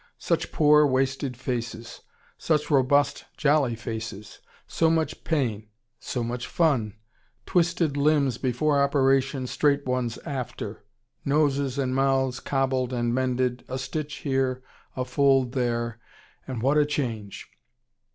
[0.17, 2.01] Such poor, wasted faces;
[2.39, 5.67] such robust, jolly faces; so much pain;
[5.99, 6.95] so much fun;
[7.45, 10.83] twisted limbs before operation, straight ones after;
[11.23, 14.63] noses and mouths cobbled and mended, a stitch here,
[14.97, 15.99] a fold there,
[16.47, 17.47] and what a change!